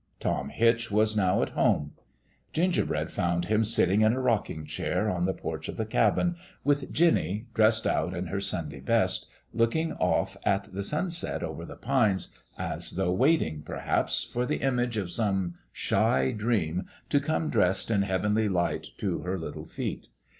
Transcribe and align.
Tom 0.19 0.49
Hitch 0.49 0.89
was 0.89 1.15
now 1.15 1.43
at 1.43 1.49
home. 1.51 1.91
Ginger 2.53 2.85
bread 2.87 3.11
found 3.11 3.45
him 3.45 3.63
sitting 3.63 4.01
in 4.01 4.13
a 4.13 4.19
rocking 4.19 4.65
chair 4.65 5.01
on 5.11 5.25
the 5.25 5.31
In 5.31 5.35
LOVE 5.35 5.35
WHH 5.35 5.37
A 5.37 5.41
FLOWER 5.41 5.61
75 5.61 5.61
porch 5.61 5.69
of 5.69 5.77
the 5.77 5.85
cabin, 5.85 6.35
with 6.63 6.91
Jinny, 6.91 7.47
dressed 7.53 7.85
out 7.85 8.15
in 8.15 8.25
her 8.25 8.39
Sunday 8.39 8.79
best, 8.79 9.27
looking 9.53 9.93
off 9.93 10.35
at 10.43 10.73
the 10.73 10.81
sunset 10.81 11.43
over 11.43 11.65
the 11.65 11.75
pines, 11.75 12.29
as 12.57 12.89
though 12.93 13.13
waiting, 13.13 13.61
perhaps, 13.61 14.23
for 14.23 14.47
the 14.47 14.61
image 14.63 14.97
of 14.97 15.11
some 15.11 15.53
shy 15.71 16.31
dream 16.31 16.87
to 17.11 17.19
come 17.19 17.51
dressed 17.51 17.91
in 17.91 18.01
heavenly 18.01 18.49
light 18.49 18.87
to 18.97 19.19
her 19.19 19.37
little 19.37 19.65
feet. 19.65 20.07